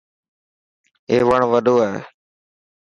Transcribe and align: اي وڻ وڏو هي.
اي 1.09 1.17
وڻ 1.29 1.41
وڏو 1.51 1.75
هي. 1.85 1.93